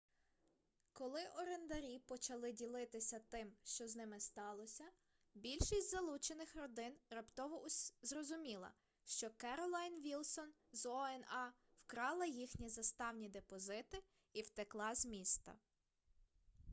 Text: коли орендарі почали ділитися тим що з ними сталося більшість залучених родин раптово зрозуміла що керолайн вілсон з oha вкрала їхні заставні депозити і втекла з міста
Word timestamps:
коли 0.93 1.19
орендарі 1.41 1.99
почали 1.99 2.51
ділитися 2.51 3.19
тим 3.29 3.51
що 3.63 3.87
з 3.87 3.95
ними 3.95 4.19
сталося 4.19 4.83
більшість 5.35 5.89
залучених 5.89 6.55
родин 6.55 6.93
раптово 7.09 7.65
зрозуміла 8.01 8.71
що 9.05 9.29
керолайн 9.29 10.01
вілсон 10.01 10.49
з 10.71 10.85
oha 10.85 11.51
вкрала 11.83 12.25
їхні 12.25 12.69
заставні 12.69 13.29
депозити 13.29 14.03
і 14.33 14.41
втекла 14.41 14.95
з 14.95 15.05
міста 15.05 15.55